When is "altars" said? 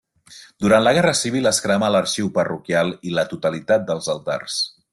4.17-4.57